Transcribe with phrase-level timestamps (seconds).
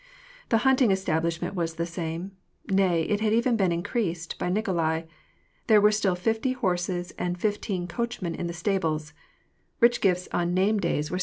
[0.49, 2.31] The hunting establishment was the same,
[2.71, 5.03] nay, it had even been increased bjr Nikolai;
[5.67, 9.13] there were still fifty horses and fifteen coachmen m the stables;
[9.79, 11.19] rich gifts on name days were• Bdruinya, 280 WAk AND PEACE.